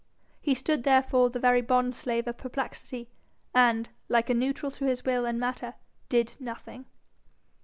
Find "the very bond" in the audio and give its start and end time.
1.29-1.93